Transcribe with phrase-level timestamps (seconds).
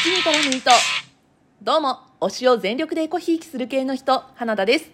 [0.00, 0.70] 土に絡む糸。
[1.60, 4.92] どうも、推しを全力でコヒーキする系の人、花田です。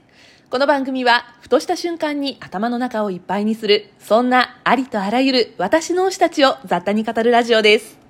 [0.48, 8.03] この番組は、ふとした瞬間に頭の中をいっぱいにする、そんなありとあらゆる私の推したちを雑多に語るラジオです。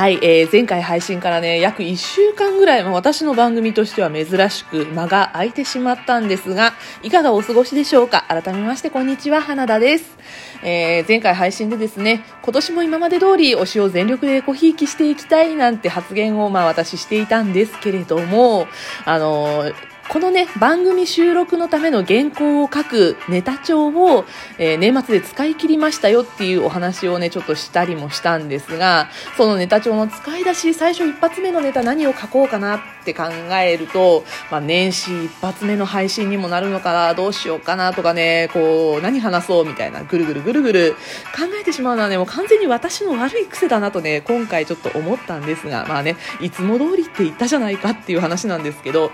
[0.00, 6.72] はい、えー前回配信からね、約1週間ぐらい、まあ、私の番組としては珍しく間が空いてしまったんですが、
[7.02, 8.24] いかがお過ごしでしょうか？
[8.26, 10.16] 改めまして、こんにちは、花田です。
[10.62, 18.68] えー前回配信でですね、今年も今まで通り推しを全力でコひいきしていきたいなんて発言をまあ私していたんですけれども、
[19.04, 24.24] あのーこのね、番組収録のための原稿を書くネタ帳を、
[24.58, 33.24] えー年末で使い切りましたよっていうお話をね、ちょっとしたりもしたんですが、そのネタ帳の使い出し、最初一発目のネタ何を書こうかなって考
[33.62, 40.92] えると、まあ、年始一発目の配信にもなるのかな、どうしようかなとかね、こう、何話そうみたいな、ぐるぐるぐるぐる
[41.36, 49.12] 考えてしまうのはね、もう完全に私の悪い癖だなとね、今回ちょっと思ったんですが、まあね、いつも通りって言ったじゃないかっていう話なんですけど、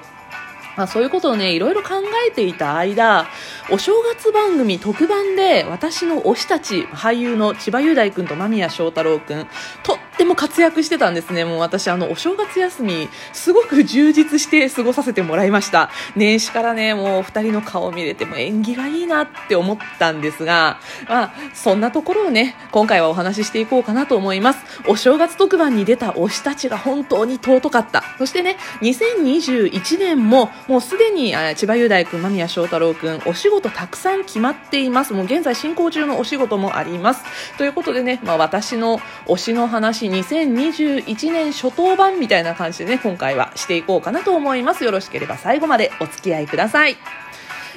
[0.76, 1.94] まあ、そういうことをね、いろいろ考
[2.28, 3.26] えていた間、
[3.70, 9.46] お正月番組特番で私の推したち、俳優の千葉雄大君と間宮祥太朗君、
[9.82, 11.44] とっても活躍してたんですね。
[11.44, 15.90] もう私、あの、お正月休み、すごく充実して過ごさせてもらいました。
[16.14, 24.64] 年始からね、もう二人の顔見れても演技がいいなって思ったんですが、まあ、そんなところをね、今回はお話ししていこうかなと思います。
[24.86, 28.02] お正月特番に出た推したちが本当に尊かった。
[28.18, 35.12] そしてね、2021年も、もうすでにあ千葉雄大君、間宮祥太朗君、お仕事たくさん決まっています。
[35.12, 37.24] もう現在進行中のお仕事もあります。
[37.58, 44.84] ということでね、まあ私の推しの話、2021年初頭版みたいな感じでね、今回はしていこうかなと思います。
[44.84, 46.96] よろしければ最後までお付き合いください。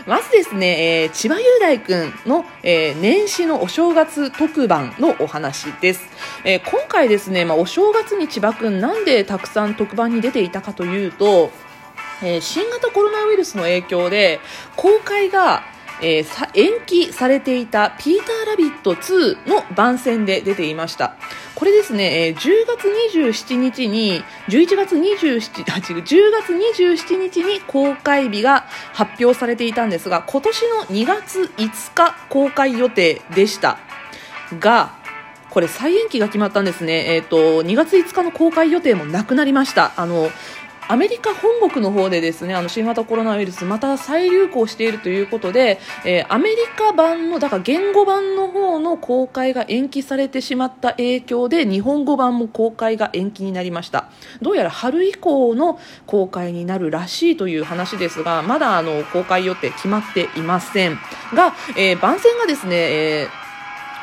[0.08, 6.02] まずですね、えー千葉雄大君の、えー年始のお正月特番のお話です。
[6.44, 11.52] えー今回ですね、まあ、お正月に千葉君なんでたくさん特番に出ていたかというと、
[12.24, 14.40] えー新型コロナウイルスの影響で
[14.76, 15.64] 公開が、
[16.02, 21.16] えー延期されていた「ピーター・ラビット2」の番宣で出ていました。
[21.56, 25.40] これですね、えー10月27日に11月27
[26.02, 33.78] 10月27日に公開日が発表されていたんですが今年の2月5日公開予定でした。
[34.60, 34.98] が
[35.50, 39.94] これ再延期が決まったんですね、えー、と2月5日の公開予定もなくなりました。
[39.98, 40.32] あの
[40.90, 54.10] アメリカ本国の方でですねあの新型コロナウイルスまた再流行しているということで、えーアメリカ版のだから言語版の方の公開が延期されてしまった影響で日本語版も公開が延期になりました。
[54.42, 60.98] どうやら春以降の公開になるらしいという話ですがまだあの公開予定決まっていません。
[61.34, 63.49] が、えー番宣がですね、えー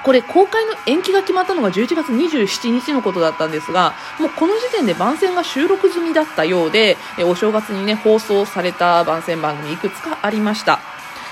[0.06, 10.78] これ公開の延期が決まったのが11月27日のことだったんですがもうこの時点で番宣が収録済みだったようでえお正月にね放送された番宣番組いくつかありました。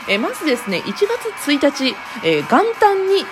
[0.09, 3.25] えまずですね1月1日、え元旦に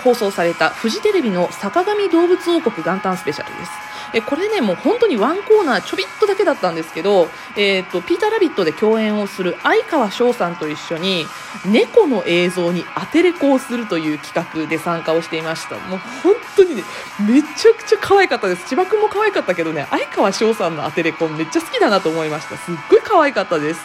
[0.00, 3.70] 放送されたフジテレビの坂上動物王国元旦スペシャルです。
[4.12, 11.26] えこれねもう本当にワンコーナーちょびっとだけだったんですけど、えー、とピーター・ラビットで共演をする相川翔さんと一緒に
[11.64, 15.76] 猫の映像に当てレコをするという企画で参加をしていました。
[15.78, 16.82] もう本当にね
[17.20, 18.68] めちゃくちゃ可愛かったです。
[18.68, 22.56] 千葉君も可愛かったけどね相川翔さんの当てレコめっちゃ好きだなと思いました。
[22.56, 23.80] すっごい可愛かったです。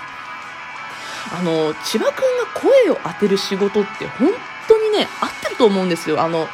[1.32, 4.55] あの千葉君が声を当てる仕事って本当
[4.96, 6.22] ね合ってると思うんですよ。
[6.22, 6.48] あの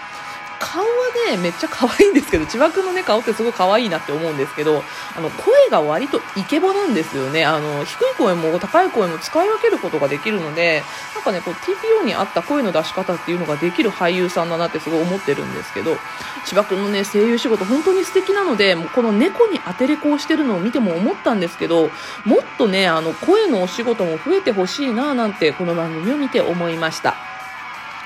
[0.62, 0.88] 顔は
[1.32, 4.84] ねめっちゃ可愛いんですけど千葉君のね顔ってすごい可愛いなって思うんですけど
[5.18, 7.44] あの声が割とイケボなんですよね。
[7.46, 10.84] あの低い声も高い声も使い分けることができるので
[11.16, 15.98] なんかねこう TPO に合った声の出し方っていうのができる俳優さんだなってすごい思ってるんですけど
[16.46, 21.90] 千葉君のね声優仕事本当に素敵なのでもうこの猫に当てレコをしてるのを見ても思ったんですけど
[22.24, 27.31] もっとねあの声のお仕事も増えてほしいななんてこの番組を見て思いました。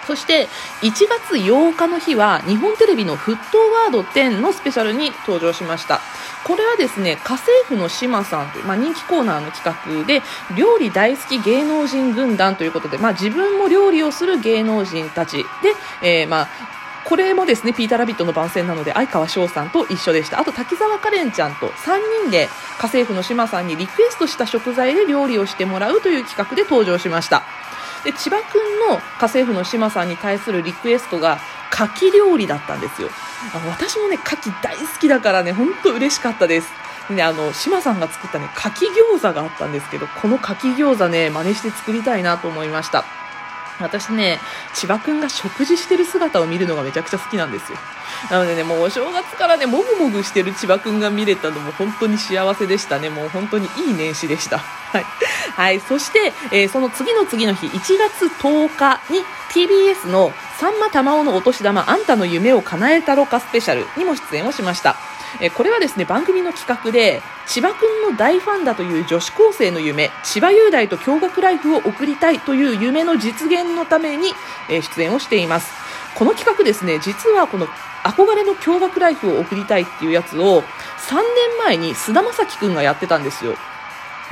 [0.06, 0.48] そして
[0.82, 6.02] 1月8日の日は日本テレビの沸騰ワード10のスペシャルに登場しました
[6.44, 10.22] これはですね家政婦の島さんという、まあ、人気コーナーの企画で
[10.56, 15.44] 料理大好き芸能人軍団ということで、まあ、自分も料理をする芸能人たちで、
[16.02, 16.76] えーまあ
[17.06, 20.40] これもですね、ピーター・ラビットの番宣なので、相川翔さんと一緒でした。
[20.40, 22.50] あと、滝沢カレンちゃんと3人で、
[22.80, 27.44] 家政婦の島さんにリクエストした食材で料理をしてもらうという企画で登場しました。
[28.06, 31.40] で、千葉くんの家政婦の志麻さんに対するリクエストが、
[31.74, 33.10] 牡蠣料理だったんですよ。
[33.54, 36.70] あ私もね、牡蠣大好きだからね、ほんと嬉しかったです。
[37.10, 38.88] ね、あの、島さんが作ったね、牡蠣
[39.18, 43.04] 餃子があったんですけど、この牡蠣餃子ね、真似して作りたいなと思いました。
[43.80, 44.40] 私ね、
[44.74, 47.78] 千葉くんが食事してる姿を見るのがめちゃくちゃ好きなんですよ。
[48.32, 53.10] なのでね、もうお正月からね、もぐもぐしてる千葉くんが見れたのも本当に幸せでしたね。
[53.10, 54.60] もう本当にいい年始でした。
[54.60, 55.06] はい。
[55.56, 55.80] はい。
[55.80, 64.96] そして、えー、その次の次の日、1月10日に TBS のさんま玉緒のお年玉あんたの夢を叶えたろかスペシャルにも出演をしました。
[65.42, 74.34] えこれはですね番組の企画で千葉くんの大ファンだという女子高生の夢千葉雄大と共学ライフを送りたいという夢の実現のために、
[74.70, 75.74] え出演をしています。
[76.16, 77.68] この企画ですね実はこの
[78.04, 83.56] 憧れの共学ライフを送りたいっていうやつを3年前に菅田将暉君がやってたんですよ。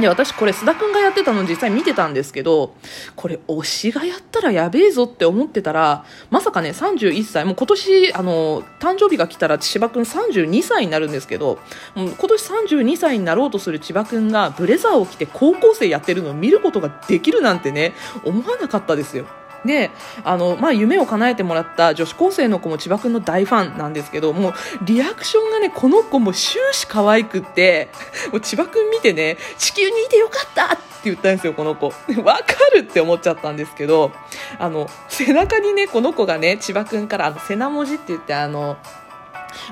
[0.03, 2.75] で、私これ須田くんがやってたの実際見てたんですけど、
[3.15, 11.57] これ推しがやったらやべえぞって思ってたら、まさかね、31歳、もう今年、あの、誕生日が来たら千葉くん32歳になるんですけど、
[11.95, 17.93] もう今年32歳になろうとする千葉くんがブレザーを着て高校生やってるのを見ることができるなんてね、
[18.25, 19.25] 思わなかったですよ。
[19.65, 19.91] で
[20.23, 27.89] あの、まあ、夢を叶えてもらった女子高生の子も千葉君の大ファンなんですけどもリアクションがねこの子も終始可愛くって
[28.31, 31.87] もう千葉君見てね地球にいてよかったって言ったんですよこの子。
[31.87, 32.43] わか
[32.73, 34.11] るって思っちゃったんですけど
[34.57, 38.77] あの背中にねこの子がね千葉君からあの背中文字って言ってあの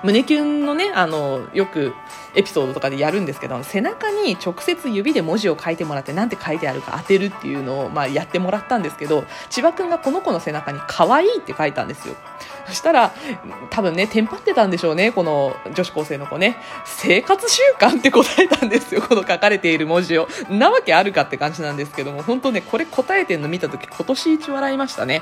[0.03, 1.93] 胸キュンのねあのよく
[2.35, 12.15] エピソードとかでやるんですけど背中に直接指で文字を書いてもらって何て書いてあるか当てるっていうのを、まあ、やってもらったんですけど千葉君がこの子の背中に可愛いって書いたんですよ。
[12.67, 13.11] そしたら
[13.69, 16.57] 多分ねテンパってたんでしょうねこの女子高生の子ね。
[16.85, 20.27] 生活習慣って答えたんですよこの書かれている文字を。
[20.49, 25.21] なわけあるかって感じなんですけども本当ねこれ答えてんの見た時今年一笑いましたね。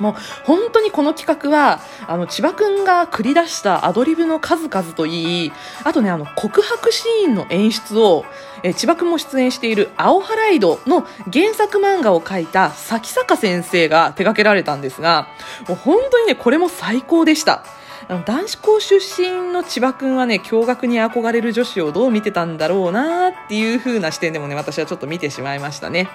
[0.00, 0.14] もう
[0.44, 5.52] 本当にこの企画はあの千葉くんが繰り出したアドリブの数々といい
[5.84, 8.24] あとねあの告白シーンの演出を
[8.62, 15.28] え千葉くんも出演している「青ハライド」の原作漫画を描いた咲坂先生が手掛けられたんですが
[15.68, 17.64] もう本当にねこれも最高でした。
[18.10, 26.08] あの男子校出身の千葉君はね、驚愕に憧れる女子をどう見てたんだろうなっていう風な視点でもね、私はちょっと見てしまいましたね。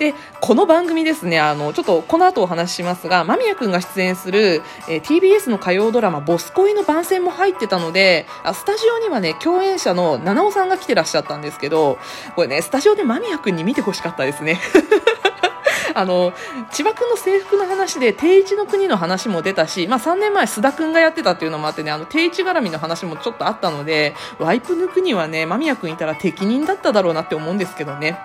[0.00, 11.98] で、この番組ですね、あの、ちょっとこの後お話ししますが、間宮君が出演する、えー、TBS の火曜ドラマ、ボス恋の番宣も入ってたので、あスタジオにはね、共演者の七尾さんが来てらっしゃったんですけど、
[12.34, 14.58] これね、スタジオで間宮君に見てほしかったですね。
[15.98, 16.32] あの
[16.70, 28.18] 千葉君の制服の話で定一の国の話も出たし、まあ、3年前須田君がやってたっていうのもあってねあの定一絡みの話もちょっとあったのでワイプ抜くにはね間宮君いたら適任だっただろうなって思うんですけどね。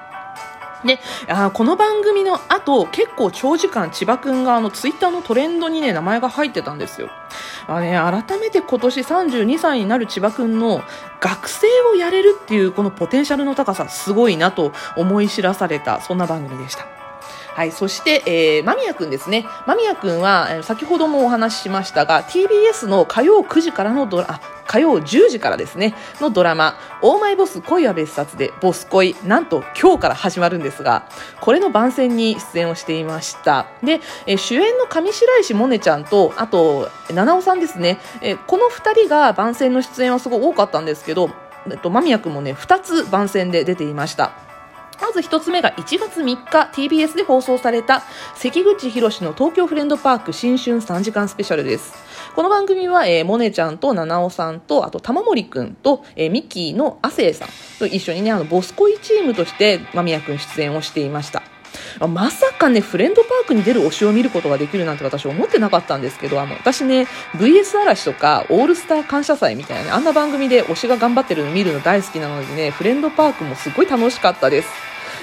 [0.86, 7.10] であこの番組の後結構長時間千葉くんがあのツイッターのトレンドにね名前が入ってたんですよ
[7.68, 7.94] まあ、ね、
[8.28, 10.84] 改めて今年32歳になる千葉くんの
[11.22, 16.93] 学生をやれるっていうこのポテンシャルの高さすごいなと思い知らされたそんな番組でした
[17.56, 19.46] はい、そして、えー、間宮くんですね。
[19.68, 31.08] 間宮くんは、えー、先ほどもお話ししましたが、TBS の火曜9時からのドラ、火曜10時からですね、のドラマ、オーマイボス恋は別冊で、ボス恋、なんと今日から始まるんですが、
[31.42, 33.68] これの番宣に出演をしていました。
[33.84, 41.30] で、えー、主演の上白石萌音ちゃんと、あと、七尾さんですね、えー、この2人が番宣の出演はすごい多かったんですけど、
[41.70, 44.53] えっと、間宮くんもね、2つ番宣で出ていました。
[45.01, 48.04] まず1つ目が1月3日 TBS で放送された
[48.36, 51.94] 関口宏の東京フレンドパーク新春3時間スペシャルです。
[52.36, 61.44] この番組は、えー、モネちゃんと七尾さんと、あと玉森くんと、えー、ミッキーの亜生さんと一緒にね、あの、ボス恋チームとして間宮くん出演をしていました。
[62.00, 74.70] まさかね、フレンドパークに出る推しを見ることができるなんて私思ってなかったんですけど、あの、私ね、VS 嵐とか、オールスター感謝祭みたいなね、あんな番組で推しが頑張ってるの見るの大好きなのでね、フレンドパークもすごい楽しかったです。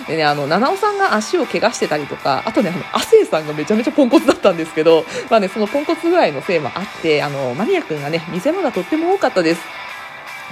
[0.07, 9.61] でね、あの、七尾さんが足を怪我してたりとか、あとね、あの、亜生さんがめちゃめちゃポンコツだったんですけど、まあね、そのポンコツ具合のせいもあって、あの、マニア君がね、見せ場がとっても多かったです。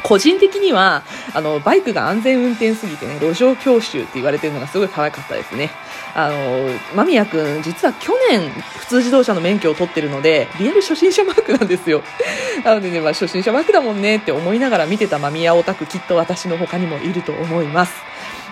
[0.02, 1.02] 個人的には、
[1.34, 5.70] あの、バイクが安全運転すぎてね、路上教習って言われてるのがすごい可愛かったですね。
[6.14, 12.02] あの、間宮くん、実は去年、普通自動車の免許を取ってるので、リアル初心者マークなんですよ。
[12.64, 17.94] なのでね、まあ、初心者マークだもんねって思いながら見てた間宮オタク、きっと私の他にもいると思います。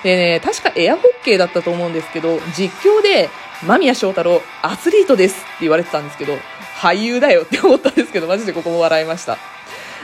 [0.02, 3.30] でね、確かエアホッケーだったと思うんですけど、実況で、
[3.62, 6.38] 間宮祥太郎、アスリートですって言われてたんですけど、
[6.76, 9.55] 俳優だよって思ったんですけど、マジでここも笑いました。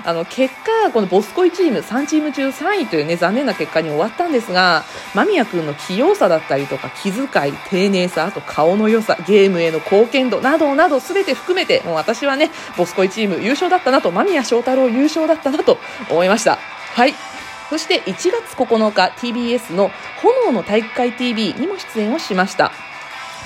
[0.05, 4.85] あの、結果、このボスコイチーム、3チーム中3位というね、残念な結果に終わったんですが、
[5.15, 15.79] 間宮君の器用さだったりとか、気遣い、丁寧さ、あと顔の良さ、ゲームへの貢献度などなど全て含めて、もう私はね、ボスコイチーム優勝だったなと、間宮祥太郎優勝だったなと
[16.11, 16.59] 思いました。
[16.95, 17.15] はい。
[17.73, 22.71] そして1月9日 TBS の炎の体育会 TV にも出演をしました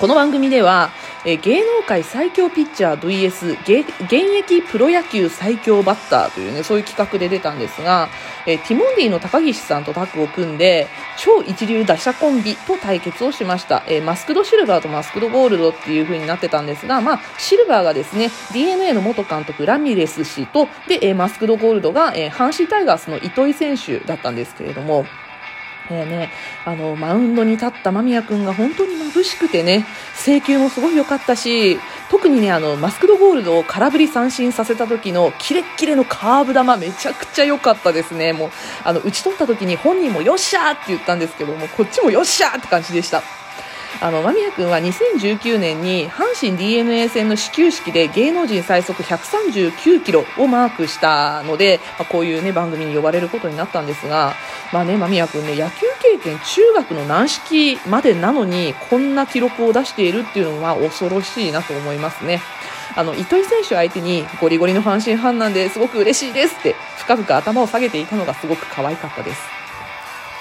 [0.01, 0.91] この番組では、
[1.29, 8.07] え芸能界最強ピッチャー VS 現役プロ野球最強バッターというね、そういう企画で出たんですが、
[8.45, 13.83] えティモンディの高岸さんとタッグを組んで、超一流打者コンビと対決をしました。
[13.89, 25.05] えマスクドシルバーとマスクドゴールドっていう風になってたんですが、まあ、シルバーがですね、DNA の元監督ラミレス氏と、で、えマスクドゴールドが、え阪神タイガースの糸井選手だったんですけれども、
[25.89, 26.29] えーね、
[26.65, 31.79] あの、マウンドに立った間宮君が本当に眩しくてね、制球もすごい良かったし、
[32.09, 38.33] 特にね、あの、マスクドゴールドを空振り三振させた時のキレッキレのカーブ球めちゃくちゃ良かったですね。
[38.33, 38.49] もう、
[38.83, 43.36] あの、打ち取った時に本人もよっしゃーって言ったんですけども、こっちもよっしゃーって感じでした。
[43.99, 54.35] あの間宮君は2019年に阪神 d n a 戦の始球式で芸能人最速139キロをマークしたので、まあ、こういう、ね、番組に呼ばれることになったんですが、
[54.71, 62.41] まあね、間宮君ね野球経験中学の軟式までなのにこんな記録を出しているっていうのは恐ろしいなと思いますね。
[62.95, 69.56] あの糸井選手相手にゴリゴリの阪神ファンなんですごく嬉しいですって深々頭を下げていたのがすごく可愛かったです。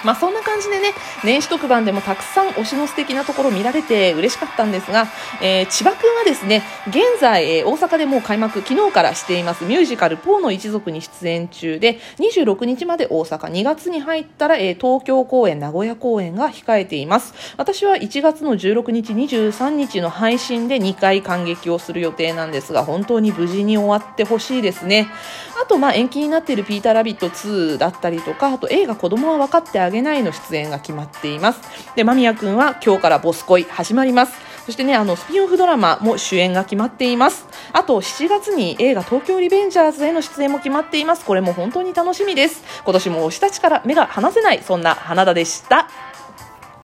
[0.05, 0.93] まあ、そんな感じでね、
[1.25, 5.07] 年始特番でもたくさん推しの素敵なところ見られて嬉しかったんですが、
[5.43, 17.35] えー千葉くんはですね、現在、えー大阪でもう開幕、昨日からしていますミュージカル、ポーの一族に出演中で、26日まで大阪、2月に入ったら、えー東京公演、名古屋公演が控えています。
[17.57, 25.09] 私は1月の16日、23日の配信で2回感激をする予定なんですが、本当に無事に終わってほしいですね。
[25.63, 31.61] あと、まあ、延期になっているピーターラビット2だったりとか、あと映画子供は分かってあげないの出演が決まっています。
[31.95, 34.35] で、間宮くんは今日からボス恋始まります。
[34.67, 37.47] そしてね、あの、スピンオフドラマも主演が決まっています。
[37.73, 41.25] あと、7月に映画東京リベンジャーズへの出演も決まっています。
[41.25, 42.65] これも本当に楽しみです。
[42.85, 45.89] 今年も推したちから目が離せない、そんな花田でした。